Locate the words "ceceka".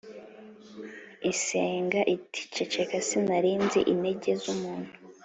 2.53-2.97